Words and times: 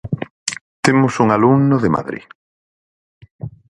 "Temos 0.85 1.13
un 1.23 1.27
alumno 1.37 1.75
de 1.83 1.93
Madrid". 1.97 2.25